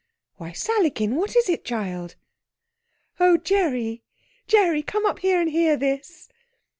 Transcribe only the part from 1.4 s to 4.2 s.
it, child?... Oh, Gerry